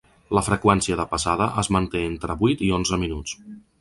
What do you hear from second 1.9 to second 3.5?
en entre vuit i onze minuts.